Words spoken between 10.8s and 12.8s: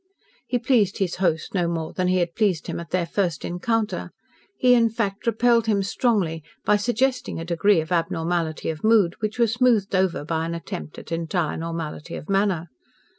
at entire normality of manner.